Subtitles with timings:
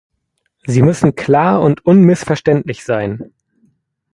[0.65, 3.31] Sie müssen klar und unmissverständlich sein.